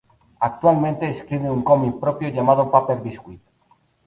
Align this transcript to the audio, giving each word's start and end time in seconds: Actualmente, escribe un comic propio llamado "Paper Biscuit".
Actualmente, 0.49 1.03
escribe 1.07 1.47
un 1.51 1.61
comic 1.63 1.99
propio 1.99 2.29
llamado 2.29 2.71
"Paper 2.71 2.99
Biscuit". 3.03 3.39